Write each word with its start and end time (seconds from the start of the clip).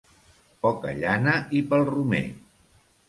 Poca 0.65 0.95
llana 1.03 1.35
i 1.59 1.63
pel 1.71 1.85
romer. 1.93 2.27